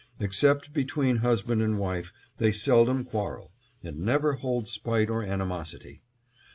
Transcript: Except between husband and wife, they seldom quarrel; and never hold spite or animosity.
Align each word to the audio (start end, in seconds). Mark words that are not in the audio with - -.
Except 0.19 0.73
between 0.73 1.17
husband 1.17 1.61
and 1.61 1.77
wife, 1.77 2.11
they 2.39 2.51
seldom 2.51 3.03
quarrel; 3.03 3.51
and 3.83 3.99
never 3.99 4.33
hold 4.33 4.67
spite 4.67 5.11
or 5.11 5.21
animosity. 5.21 6.01